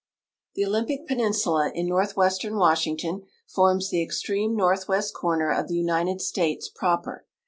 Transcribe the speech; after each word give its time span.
]The 0.55 0.63
Ol3MHpic 0.63 1.05
])eninsula, 1.09 1.71
in 1.75 1.85
northwestern 1.85 2.55
Washington, 2.55 3.27
forms 3.45 3.91
tlie 3.91 4.03
e.xtrenie 4.09 4.49
nortlnvcst 4.49 5.13
corner 5.13 5.51
of 5.51 5.67
tlie 5.67 5.75
United 5.75 6.17
Sttites 6.21 6.73
proper. 6.73 7.27